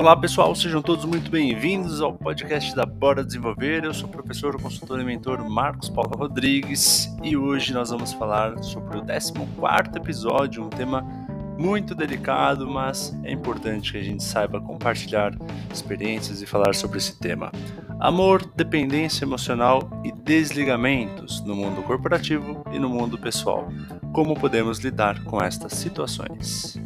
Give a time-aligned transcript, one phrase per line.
[0.00, 3.84] Olá pessoal, sejam todos muito bem-vindos ao podcast da Bora Desenvolver.
[3.84, 8.62] Eu sou o professor, consultor e mentor Marcos Paulo Rodrigues e hoje nós vamos falar
[8.62, 9.34] sobre o 14
[9.96, 11.02] episódio, um tema
[11.58, 15.34] muito delicado, mas é importante que a gente saiba compartilhar
[15.70, 17.52] experiências e falar sobre esse tema.
[18.00, 23.68] Amor, dependência emocional e desligamentos no mundo corporativo e no mundo pessoal.
[24.14, 26.80] Como podemos lidar com estas situações?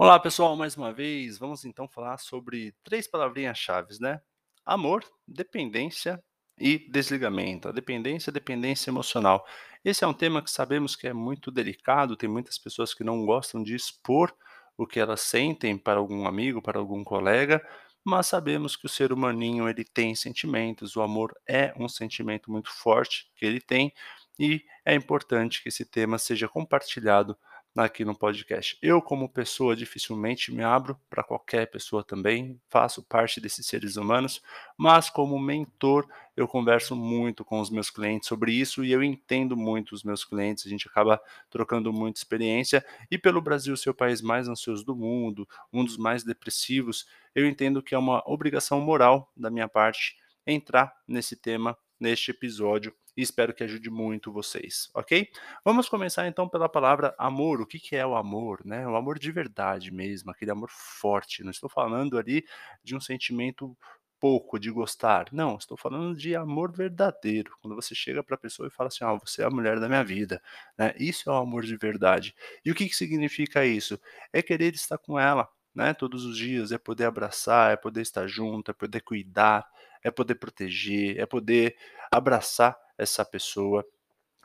[0.00, 4.20] Olá pessoal, mais uma vez, vamos então falar sobre três palavrinhas-chave, né?
[4.64, 6.22] Amor, dependência
[6.56, 7.68] e desligamento.
[7.68, 9.44] A dependência, dependência emocional.
[9.84, 13.26] Esse é um tema que sabemos que é muito delicado, tem muitas pessoas que não
[13.26, 14.32] gostam de expor
[14.76, 17.60] o que elas sentem para algum amigo, para algum colega,
[18.04, 22.70] mas sabemos que o ser humaninho ele tem sentimentos, o amor é um sentimento muito
[22.70, 23.92] forte que ele tem
[24.38, 27.36] e é importante que esse tema seja compartilhado
[27.84, 28.76] aqui no podcast.
[28.82, 34.42] Eu, como pessoa, dificilmente me abro para qualquer pessoa também, faço parte desses seres humanos,
[34.76, 39.56] mas como mentor, eu converso muito com os meus clientes sobre isso e eu entendo
[39.56, 42.84] muito os meus clientes, a gente acaba trocando muita experiência.
[43.10, 47.46] E pelo Brasil ser o país mais ansioso do mundo, um dos mais depressivos, eu
[47.46, 53.22] entendo que é uma obrigação moral da minha parte entrar nesse tema neste episódio e
[53.22, 55.28] espero que ajude muito vocês, ok?
[55.64, 57.60] Vamos começar então pela palavra amor.
[57.60, 58.62] O que, que é o amor?
[58.64, 58.86] Né?
[58.86, 61.42] O amor de verdade mesmo, aquele amor forte.
[61.42, 62.44] Não estou falando ali
[62.84, 63.76] de um sentimento
[64.20, 65.26] pouco de gostar.
[65.32, 67.52] Não, estou falando de amor verdadeiro.
[67.60, 69.88] Quando você chega para a pessoa e fala assim: "Ah, você é a mulher da
[69.88, 70.40] minha vida",
[70.78, 70.94] né?
[70.98, 72.34] Isso é o amor de verdade.
[72.64, 73.98] E o que que significa isso?
[74.32, 75.94] É querer estar com ela, né?
[75.94, 79.66] Todos os dias, é poder abraçar, é poder estar junto, é poder cuidar,
[80.02, 81.76] é poder proteger, é poder
[82.10, 83.84] abraçar essa pessoa.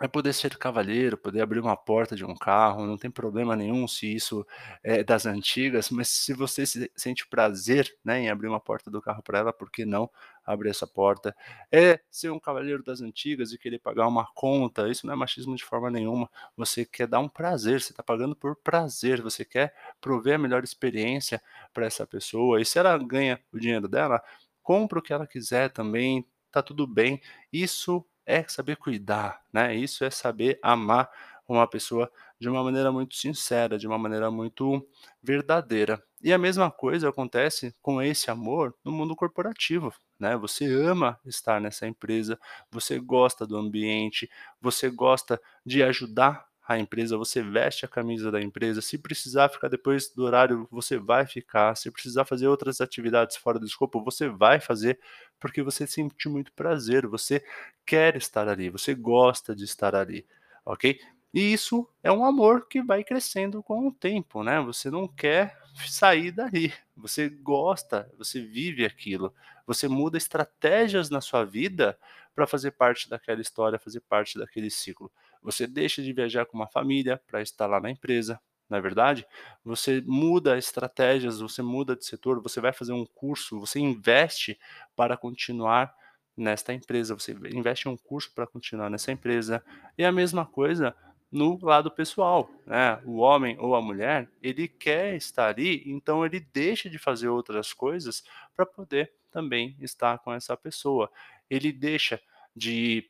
[0.02, 3.88] É poder ser cavalheiro, poder abrir uma porta de um carro, não tem problema nenhum
[3.88, 4.46] se isso
[4.84, 9.00] é das antigas, mas se você se sente prazer né, em abrir uma porta do
[9.02, 10.10] carro para ela, por que não
[10.44, 11.36] abrir essa porta?
[11.72, 15.56] É ser um cavalheiro das antigas e querer pagar uma conta, isso não é machismo
[15.56, 16.28] de forma nenhuma.
[16.58, 20.64] Você quer dar um prazer, você está pagando por prazer, você quer prover a melhor
[20.64, 21.40] experiência
[21.72, 24.22] para essa pessoa, e se ela ganha o dinheiro dela,
[24.64, 27.22] compra o que ela quiser também, tá tudo bem.
[27.52, 29.76] Isso é saber cuidar, né?
[29.76, 31.10] Isso é saber amar
[31.48, 34.86] uma pessoa de uma maneira muito sincera, de uma maneira muito
[35.22, 36.02] verdadeira.
[36.22, 40.38] E a mesma coisa acontece com esse amor no mundo corporativo, né?
[40.38, 42.40] Você ama estar nessa empresa,
[42.72, 44.30] você gosta do ambiente,
[44.62, 48.82] você gosta de ajudar a empresa, você veste a camisa da empresa.
[48.82, 51.76] Se precisar ficar depois do horário, você vai ficar.
[51.76, 55.00] Se precisar fazer outras atividades fora do escopo, você vai fazer,
[55.40, 57.44] porque você sente muito prazer, você
[57.86, 60.26] quer estar ali, você gosta de estar ali,
[60.66, 60.98] ok?
[61.34, 64.62] E isso é um amor que vai crescendo com o tempo, né?
[64.62, 65.58] Você não quer
[65.88, 69.34] sair dali, você gosta, você vive aquilo,
[69.66, 71.98] você muda estratégias na sua vida
[72.36, 75.12] para fazer parte daquela história, fazer parte daquele ciclo.
[75.44, 78.40] Você deixa de viajar com uma família para estar lá na empresa,
[78.70, 79.26] não é verdade?
[79.64, 84.58] Você muda estratégias, você muda de setor, você vai fazer um curso, você investe
[84.96, 85.94] para continuar
[86.36, 89.64] nesta empresa, você investe em um curso para continuar nessa empresa.
[89.98, 90.96] E a mesma coisa
[91.32, 93.00] no lado pessoal, né?
[93.06, 97.74] O homem ou a mulher, ele quer estar ali, então ele deixa de fazer outras
[97.74, 98.24] coisas
[98.56, 101.12] para poder também estar com essa pessoa.
[101.50, 102.22] Ele deixa
[102.56, 103.10] de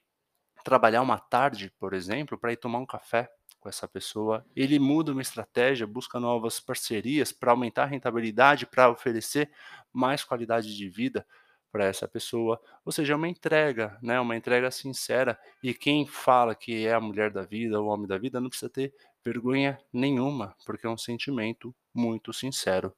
[0.63, 3.29] trabalhar uma tarde, por exemplo, para ir tomar um café
[3.59, 4.45] com essa pessoa.
[4.55, 9.49] Ele muda uma estratégia, busca novas parcerias para aumentar a rentabilidade, para oferecer
[9.91, 11.25] mais qualidade de vida
[11.71, 12.61] para essa pessoa.
[12.85, 14.19] Ou seja, é uma entrega, né?
[14.19, 15.39] Uma entrega sincera.
[15.63, 18.69] E quem fala que é a mulher da vida, o homem da vida, não precisa
[18.69, 22.93] ter vergonha nenhuma, porque é um sentimento muito sincero.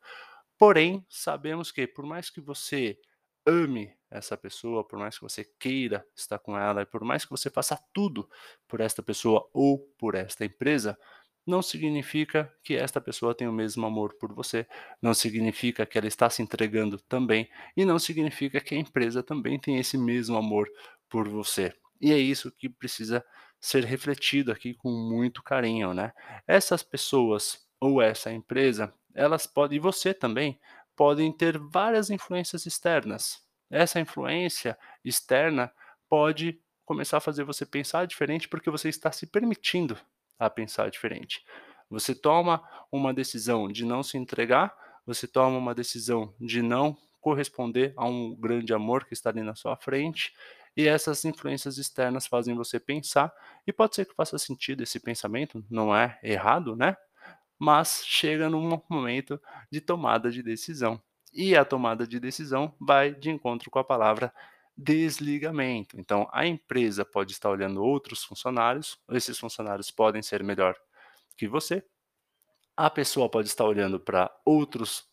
[0.57, 2.97] Porém, sabemos que por mais que você
[3.45, 7.31] ame essa pessoa, por mais que você queira estar com ela, e por mais que
[7.31, 8.29] você faça tudo
[8.67, 10.97] por esta pessoa ou por esta empresa,
[11.45, 14.67] não significa que esta pessoa tem o mesmo amor por você,
[15.01, 17.47] não significa que ela está se entregando também,
[17.77, 20.67] e não significa que a empresa também tem esse mesmo amor
[21.09, 21.73] por você.
[22.01, 23.23] E é isso que precisa
[23.61, 26.11] ser refletido aqui com muito carinho, né?
[26.47, 30.59] Essas pessoas ou essa empresa, elas podem, e você também,
[30.95, 33.44] podem ter várias influências externas.
[33.69, 35.71] Essa influência externa
[36.09, 39.97] pode começar a fazer você pensar diferente porque você está se permitindo
[40.37, 41.43] a pensar diferente.
[41.89, 44.75] Você toma uma decisão de não se entregar,
[45.05, 49.55] você toma uma decisão de não corresponder a um grande amor que está ali na
[49.55, 50.31] sua frente.
[50.77, 53.33] E essas influências externas fazem você pensar,
[53.65, 56.97] e pode ser que faça sentido esse pensamento, não é errado, né?
[57.57, 59.41] Mas chega num momento
[59.71, 61.01] de tomada de decisão.
[61.35, 64.33] E a tomada de decisão vai de encontro com a palavra
[64.77, 65.99] desligamento.
[65.99, 70.75] Então, a empresa pode estar olhando outros funcionários, esses funcionários podem ser melhor
[71.37, 71.83] que você.
[72.75, 75.05] A pessoa pode estar olhando para outros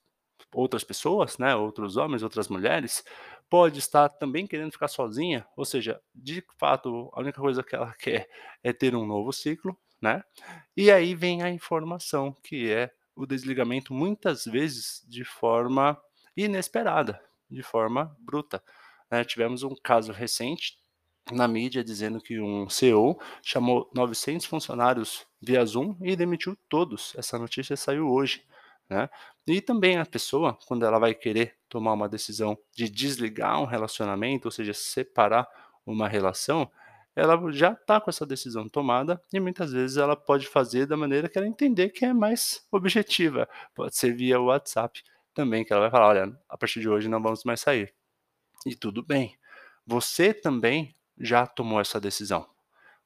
[0.54, 3.04] outras pessoas, né, outros homens, outras mulheres,
[3.48, 7.92] pode estar também querendo ficar sozinha, ou seja, de fato, a única coisa que ela
[7.98, 8.28] quer
[8.62, 10.22] é ter um novo ciclo, né?
[10.76, 15.98] E aí vem a informação, que é o desligamento muitas vezes de forma
[16.36, 17.20] inesperada,
[17.50, 18.62] de forma bruta.
[19.10, 19.24] Né?
[19.24, 20.78] Tivemos um caso recente
[21.30, 27.14] na mídia dizendo que um CEO chamou 900 funcionários via Zoom e demitiu todos.
[27.16, 28.44] Essa notícia saiu hoje.
[28.88, 29.08] Né?
[29.46, 34.48] E também a pessoa, quando ela vai querer tomar uma decisão de desligar um relacionamento,
[34.48, 35.48] ou seja, separar
[35.86, 36.70] uma relação,
[37.14, 41.28] ela já está com essa decisão tomada e muitas vezes ela pode fazer da maneira
[41.28, 43.48] que ela entender que é mais objetiva.
[43.74, 45.02] Pode ser via WhatsApp
[45.34, 47.94] também, que ela vai falar: olha, a partir de hoje não vamos mais sair.
[48.66, 49.36] E tudo bem.
[49.86, 52.46] Você também já tomou essa decisão.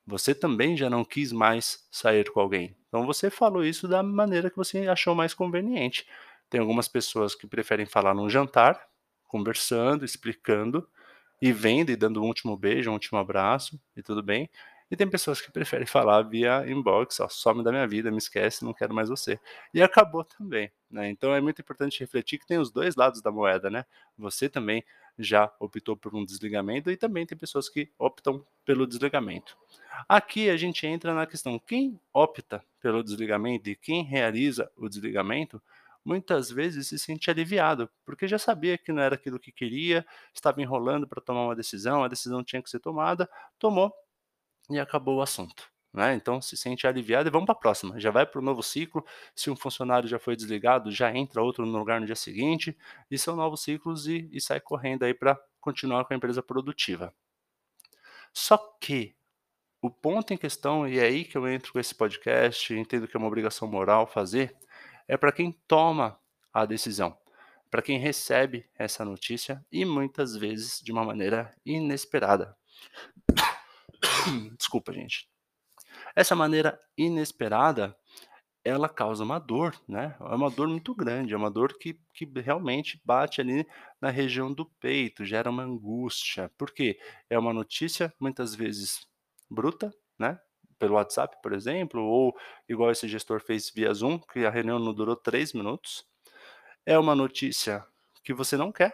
[0.06, 2.76] Você também já não quis mais sair com alguém.
[2.88, 6.06] Então você falou isso da maneira que você achou mais conveniente.
[6.48, 8.88] Tem algumas pessoas que preferem falar num jantar,
[9.26, 10.88] conversando, explicando,
[11.40, 14.48] e vendo e dando um último beijo, um último abraço, e tudo bem.
[14.90, 18.64] E tem pessoas que preferem falar via inbox, ó, some da minha vida, me esquece,
[18.64, 19.38] não quero mais você.
[19.74, 21.08] E acabou também, né?
[21.10, 23.84] Então é muito importante refletir que tem os dois lados da moeda, né?
[24.16, 24.84] Você também
[25.18, 29.56] já optou por um desligamento e também tem pessoas que optam pelo desligamento.
[30.08, 35.60] Aqui a gente entra na questão: quem opta pelo desligamento e quem realiza o desligamento
[36.04, 40.62] muitas vezes se sente aliviado, porque já sabia que não era aquilo que queria, estava
[40.62, 43.28] enrolando para tomar uma decisão, a decisão tinha que ser tomada,
[43.58, 43.92] tomou
[44.70, 45.70] e acabou o assunto.
[45.92, 46.14] Né?
[46.14, 47.98] Então se sente aliviado e vamos para a próxima.
[47.98, 49.04] Já vai para o novo ciclo.
[49.34, 52.76] Se um funcionário já foi desligado, já entra outro no lugar no dia seguinte,
[53.10, 57.14] e são novos ciclos e, e sai correndo aí para continuar com a empresa produtiva.
[58.32, 59.16] Só que
[59.80, 63.16] o ponto em questão, e é aí que eu entro com esse podcast, entendo que
[63.16, 64.54] é uma obrigação moral fazer,
[65.08, 66.18] é para quem toma
[66.52, 67.16] a decisão,
[67.70, 72.56] para quem recebe essa notícia e muitas vezes de uma maneira inesperada.
[74.58, 75.28] Desculpa, gente.
[76.14, 77.96] Essa maneira inesperada,
[78.64, 80.16] ela causa uma dor, né?
[80.20, 83.66] É uma dor muito grande, é uma dor que, que realmente bate ali
[84.00, 86.50] na região do peito, gera uma angústia.
[86.58, 86.98] Por quê?
[87.30, 89.06] É uma notícia muitas vezes
[89.50, 90.38] bruta, né?
[90.78, 92.36] Pelo WhatsApp, por exemplo, ou
[92.68, 96.04] igual esse gestor fez via Zoom, que a reunião não durou três minutos.
[96.86, 97.86] É uma notícia
[98.24, 98.92] que você não quer,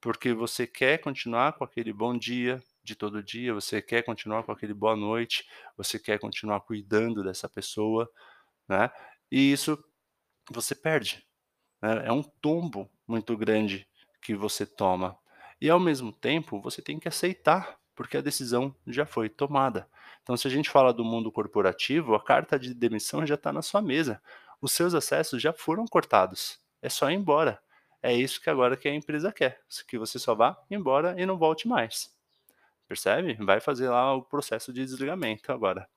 [0.00, 4.50] porque você quer continuar com aquele bom dia de todo dia, você quer continuar com
[4.50, 8.10] aquele boa noite, você quer continuar cuidando dessa pessoa,
[8.68, 8.90] né?
[9.30, 9.78] E isso
[10.50, 11.24] você perde.
[11.80, 12.06] Né?
[12.06, 13.86] É um tombo muito grande
[14.20, 15.16] que você toma.
[15.60, 19.86] E ao mesmo tempo, você tem que aceitar porque a decisão já foi tomada.
[20.22, 23.62] Então, se a gente fala do mundo corporativo, a carta de demissão já está na
[23.62, 24.20] sua mesa.
[24.60, 26.58] Os seus acessos já foram cortados.
[26.82, 27.62] É só ir embora.
[28.02, 31.36] É isso que agora que a empresa quer, que você só vá embora e não
[31.36, 32.10] volte mais.
[32.90, 33.34] Percebe?
[33.34, 35.88] Vai fazer lá o processo de desligamento agora.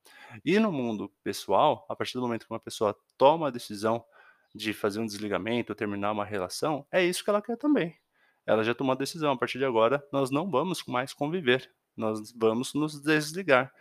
[0.45, 4.05] E no mundo pessoal, a partir do momento que uma pessoa toma a decisão
[4.53, 7.97] de fazer um desligamento, terminar uma relação, é isso que ela quer também.
[8.45, 12.31] Ela já tomou a decisão, a partir de agora nós não vamos mais conviver nós
[12.31, 13.73] vamos nos desligar.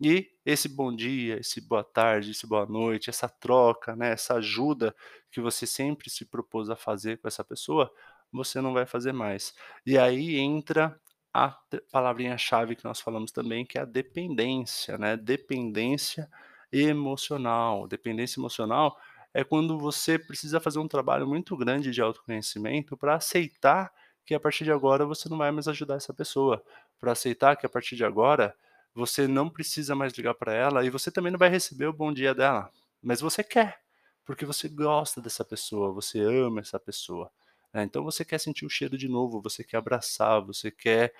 [0.00, 4.94] E esse bom dia, esse boa tarde, esse boa noite, essa troca, né, essa ajuda
[5.30, 7.92] que você sempre se propôs a fazer com essa pessoa,
[8.32, 9.54] você não vai fazer mais.
[9.86, 10.98] E aí entra
[11.32, 11.56] a
[11.90, 15.16] palavrinha-chave que nós falamos também, que é a dependência, né?
[15.16, 16.28] Dependência
[16.70, 17.86] emocional.
[17.88, 18.98] Dependência emocional
[19.34, 23.90] é quando você precisa fazer um trabalho muito grande de autoconhecimento para aceitar
[24.24, 26.62] que a partir de agora você não vai mais ajudar essa pessoa,
[27.00, 28.54] para aceitar que a partir de agora
[28.94, 32.12] você não precisa mais ligar para ela e você também não vai receber o bom
[32.12, 32.70] dia dela,
[33.02, 33.80] mas você quer,
[34.24, 37.30] porque você gosta dessa pessoa, você ama essa pessoa.
[37.72, 37.84] Né?
[37.84, 41.14] Então você quer sentir o cheiro de novo, você quer abraçar, você quer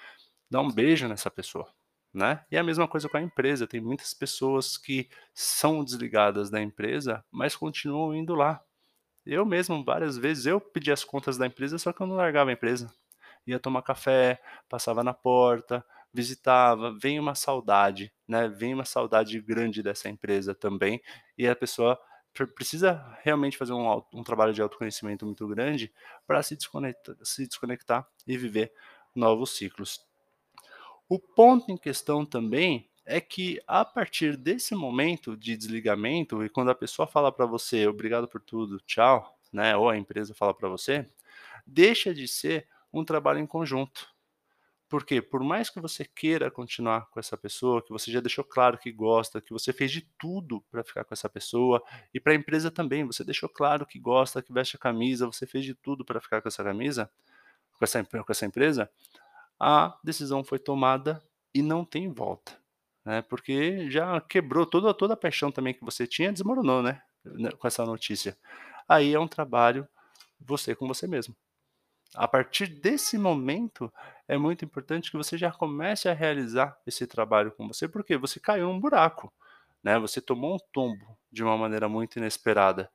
[0.51, 1.69] dar um beijo nessa pessoa.
[2.13, 2.45] Né?
[2.51, 3.67] E a mesma coisa com a empresa.
[3.67, 8.63] Tem muitas pessoas que são desligadas da empresa, mas continuam indo lá.
[9.25, 12.51] Eu mesmo, várias vezes, eu pedi as contas da empresa, só que eu não largava
[12.51, 12.93] a empresa.
[13.47, 18.49] Ia tomar café, passava na porta, visitava, vem uma saudade, né?
[18.49, 21.01] Vem uma saudade grande dessa empresa também,
[21.39, 21.99] e a pessoa
[22.55, 25.93] precisa realmente fazer um um trabalho de autoconhecimento muito grande
[26.27, 28.73] para se desconecta se desconectar e viver
[29.15, 30.01] novos ciclos.
[31.09, 36.71] O ponto em questão também é que a partir desse momento de desligamento e quando
[36.71, 40.69] a pessoa fala para você: "Obrigado por tudo, tchau", né, ou a empresa fala para
[40.69, 41.07] você,
[41.67, 44.09] deixa de ser um trabalho em conjunto.
[44.93, 48.77] Porque por mais que você queira continuar com essa pessoa, que você já deixou claro
[48.77, 51.83] que gosta, que você fez de tudo para ficar com essa pessoa,
[52.13, 55.47] e para a empresa também, você deixou claro que gosta, que veste a camisa, você
[55.47, 57.11] fez de tudo para ficar com essa camisa,
[57.79, 58.91] com essa, com essa empresa,
[59.59, 61.23] a decisão foi tomada
[61.55, 62.53] e não tem volta.
[63.03, 63.23] Né?
[63.23, 67.01] Porque já quebrou toda, toda a paixão também que você tinha, desmoronou, né?
[67.25, 68.37] né com essa notícia.
[68.87, 69.89] Aí é um trabalho
[70.39, 71.35] você com você mesmo.
[72.15, 73.93] A partir desse momento,
[74.29, 78.39] é muito importante que você já comece a realizar esse trabalho com você, porque você
[78.39, 79.33] caiu num buraco,
[79.83, 79.99] né?
[79.99, 82.91] Você tomou um tombo de uma maneira muito inesperada.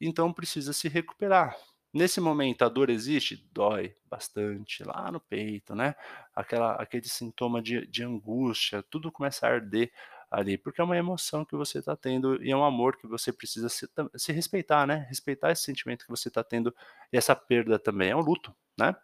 [0.00, 1.56] Então precisa se recuperar.
[1.92, 3.46] Nesse momento a dor existe?
[3.52, 5.94] Dói bastante lá no peito, né?
[6.34, 9.92] Aquela, aquele sintoma de, de angústia, tudo começa a arder
[10.32, 13.30] ali, porque é uma emoção que você está tendo e é um amor que você
[13.30, 13.86] precisa se,
[14.16, 15.06] se respeitar, né?
[15.08, 16.74] Respeitar esse sentimento que você está tendo
[17.12, 18.10] e essa perda também.
[18.10, 18.96] É um luto, né?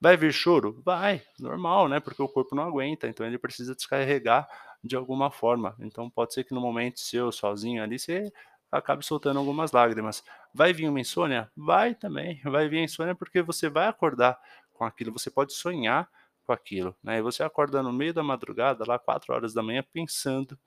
[0.00, 0.82] Vai vir choro?
[0.84, 2.00] Vai, normal, né?
[2.00, 4.48] Porque o corpo não aguenta, então ele precisa descarregar
[4.82, 5.76] de alguma forma.
[5.78, 8.32] Então pode ser que no momento seu, sozinho ali, você
[8.70, 10.24] acabe soltando algumas lágrimas.
[10.52, 11.48] Vai vir uma insônia?
[11.56, 12.40] Vai também.
[12.42, 14.36] Vai vir a insônia porque você vai acordar
[14.72, 16.08] com aquilo, você pode sonhar
[16.52, 17.18] com aquilo, né?
[17.18, 20.58] E você acorda no meio da madrugada, lá 4 horas da manhã, pensando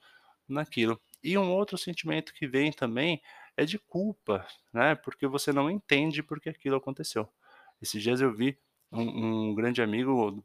[0.48, 1.00] naquilo.
[1.24, 3.22] E um outro sentimento que vem também
[3.56, 4.96] é de culpa, né?
[4.96, 7.30] Porque você não entende porque aquilo aconteceu.
[7.82, 8.58] Esses dias eu vi
[8.92, 10.44] um, um grande amigo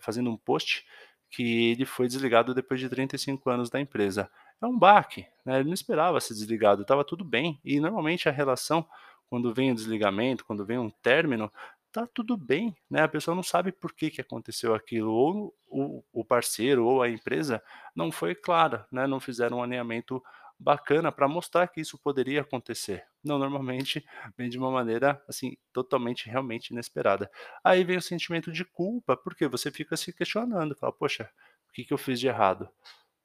[0.00, 0.84] fazendo um post
[1.30, 4.30] que ele foi desligado depois de 35 anos da empresa.
[4.60, 5.56] É um baque, né?
[5.60, 7.60] Ele não esperava ser desligado, estava tudo bem.
[7.64, 8.86] E normalmente a relação,
[9.28, 11.52] quando vem o desligamento, quando vem um término,
[11.94, 13.02] tá tudo bem, né?
[13.02, 17.08] A pessoa não sabe por que, que aconteceu aquilo, ou o, o parceiro ou a
[17.08, 17.62] empresa
[17.94, 19.06] não foi clara, né?
[19.06, 20.20] Não fizeram um alinhamento
[20.58, 23.06] bacana para mostrar que isso poderia acontecer.
[23.22, 24.04] Não, normalmente
[24.36, 27.30] vem de uma maneira assim totalmente realmente inesperada.
[27.62, 31.30] Aí vem o sentimento de culpa, porque você fica se questionando, fala, poxa,
[31.68, 32.68] o que, que eu fiz de errado?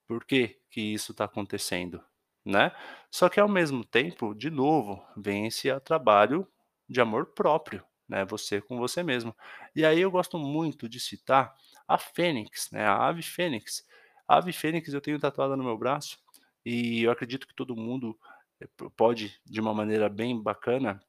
[0.07, 2.03] Por que, que isso está acontecendo?
[2.45, 2.71] Né?
[3.09, 6.47] Só que ao mesmo tempo, de novo, vem esse trabalho
[6.87, 8.25] de amor próprio, né?
[8.25, 9.35] Você com você mesmo.
[9.75, 11.55] E aí eu gosto muito de citar
[11.87, 12.85] a Fênix, né?
[12.85, 13.85] A ave Fênix.
[14.27, 16.17] A ave Fênix eu tenho tatuada no meu braço
[16.65, 18.17] e eu acredito que todo mundo
[18.61, 20.99] eh, pode, de uma maneira bem bacana,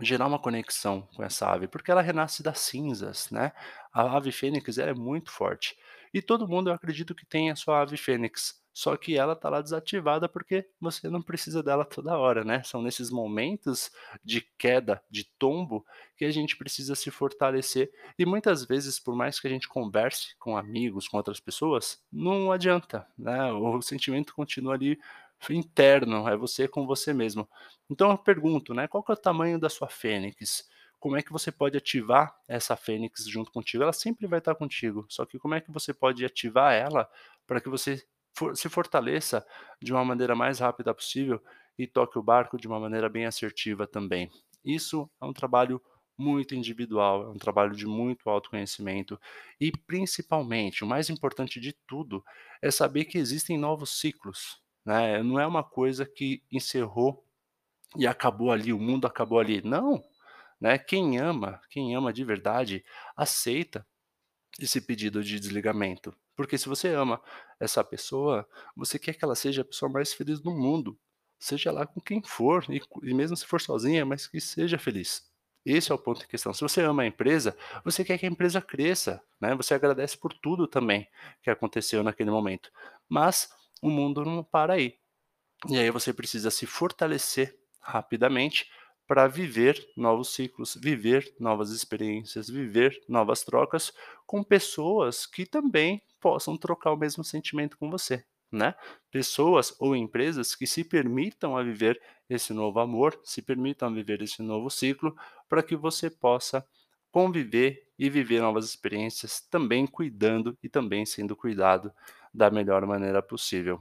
[0.00, 3.52] gerar uma conexão com essa ave, porque ela renasce das cinzas, né?
[3.92, 5.76] A ave fênix é muito forte.
[6.12, 9.48] E todo mundo, eu acredito que tem a sua ave fênix, só que ela tá
[9.48, 12.60] lá desativada porque você não precisa dela toda hora, né?
[12.64, 17.92] São nesses momentos de queda, de tombo, que a gente precisa se fortalecer.
[18.18, 22.50] E muitas vezes, por mais que a gente converse com amigos, com outras pessoas, não
[22.50, 23.52] adianta, né?
[23.52, 24.98] O sentimento continua ali
[25.52, 27.48] interno, é você com você mesmo.
[27.88, 30.68] Então eu pergunto, né, qual que é o tamanho da sua fênix?
[30.98, 33.82] Como é que você pode ativar essa fênix junto contigo?
[33.82, 37.08] Ela sempre vai estar contigo, só que como é que você pode ativar ela
[37.46, 38.02] para que você
[38.34, 39.44] for, se fortaleça
[39.82, 41.42] de uma maneira mais rápida possível
[41.78, 44.30] e toque o barco de uma maneira bem assertiva também?
[44.64, 45.80] Isso é um trabalho
[46.16, 49.18] muito individual, é um trabalho de muito autoconhecimento
[49.60, 52.24] e principalmente, o mais importante de tudo,
[52.62, 55.22] é saber que existem novos ciclos, né?
[55.22, 57.24] Não é uma coisa que encerrou
[57.96, 59.62] e acabou ali, o mundo acabou ali.
[59.62, 60.02] Não,
[60.60, 60.78] né?
[60.78, 62.84] Quem ama, quem ama de verdade,
[63.16, 63.86] aceita
[64.60, 66.14] esse pedido de desligamento.
[66.36, 67.20] Porque se você ama
[67.60, 70.98] essa pessoa, você quer que ela seja a pessoa mais feliz do mundo.
[71.38, 75.30] Seja lá com quem for, e, e mesmo se for sozinha, mas que seja feliz.
[75.64, 76.52] Esse é o ponto em questão.
[76.52, 79.54] Se você ama a empresa, você quer que a empresa cresça, né?
[79.54, 81.08] Você agradece por tudo também
[81.42, 82.70] que aconteceu naquele momento.
[83.08, 83.48] Mas
[83.80, 84.98] o mundo não para aí.
[85.68, 88.70] E aí você precisa se fortalecer rapidamente
[89.06, 93.92] para viver novos ciclos, viver novas experiências, viver novas trocas
[94.26, 98.74] com pessoas que também possam trocar o mesmo sentimento com você, né?
[99.10, 104.42] Pessoas ou empresas que se permitam a viver esse novo amor, se permitam viver esse
[104.42, 105.14] novo ciclo,
[105.48, 106.66] para que você possa
[107.10, 111.92] conviver e viver novas experiências, também cuidando e também sendo cuidado
[112.32, 113.80] da melhor maneira possível.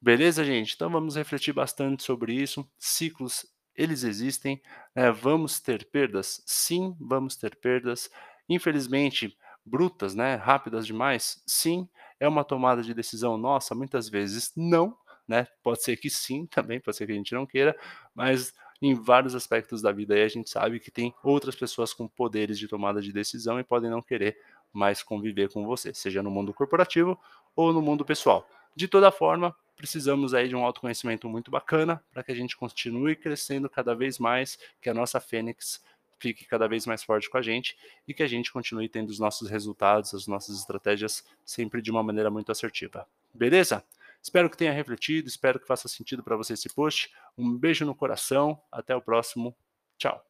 [0.00, 0.74] Beleza, gente?
[0.74, 2.68] Então vamos refletir bastante sobre isso.
[2.78, 3.46] Ciclos,
[3.80, 4.60] eles existem.
[4.94, 5.10] Né?
[5.10, 6.42] Vamos ter perdas?
[6.46, 8.10] Sim, vamos ter perdas.
[8.48, 10.34] Infelizmente, brutas, né?
[10.34, 11.42] rápidas demais?
[11.46, 11.88] Sim.
[12.18, 13.74] É uma tomada de decisão nossa?
[13.74, 14.96] Muitas vezes não.
[15.26, 15.46] né?
[15.62, 17.76] Pode ser que sim, também, pode ser que a gente não queira,
[18.14, 22.08] mas em vários aspectos da vida aí a gente sabe que tem outras pessoas com
[22.08, 24.38] poderes de tomada de decisão e podem não querer
[24.72, 27.18] mais conviver com você, seja no mundo corporativo
[27.54, 28.48] ou no mundo pessoal.
[28.74, 33.16] De toda forma, precisamos aí de um autoconhecimento muito bacana para que a gente continue
[33.16, 35.82] crescendo cada vez mais, que a nossa Fênix
[36.18, 39.18] fique cada vez mais forte com a gente e que a gente continue tendo os
[39.18, 43.08] nossos resultados, as nossas estratégias sempre de uma maneira muito assertiva.
[43.32, 43.82] Beleza?
[44.22, 47.10] Espero que tenha refletido, espero que faça sentido para você esse post.
[47.38, 49.56] Um beijo no coração, até o próximo.
[49.96, 50.29] Tchau.